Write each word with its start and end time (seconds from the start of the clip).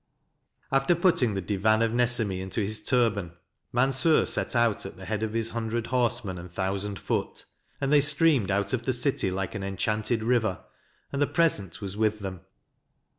After 0.71 0.95
putting 0.95 1.35
the 1.35 1.43
Divan 1.43 1.83
of 1.83 1.91
Nesemi 1.91 2.41
into 2.41 2.59
his 2.59 2.83
turban, 2.83 3.33
Mansur 3.71 4.25
set 4.25 4.55
out 4.55 4.83
at 4.83 4.97
the 4.97 5.05
head 5.05 5.21
of 5.21 5.33
his 5.33 5.51
hundred 5.51 5.85
horsemen 5.85 6.39
and 6.39 6.51
thousand 6.51 6.97
foot; 6.97 7.45
and 7.79 7.93
they 7.93 8.01
streamed 8.01 8.49
out 8.49 8.73
of 8.73 8.85
the 8.85 8.93
city 8.93 9.29
like 9.29 9.53
an 9.53 9.61
enchanted 9.61 10.23
river, 10.23 10.63
and 11.11 11.21
the 11.21 11.27
present 11.27 11.81
was 11.81 11.95
with 11.95 12.17
them. 12.17 12.41